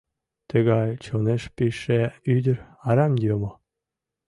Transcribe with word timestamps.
Тыгай 0.49 0.89
чонеш 1.05 1.43
пижше 1.55 2.01
ӱдыр 2.35 2.57
арам 2.89 3.13
йомо. 3.23 3.51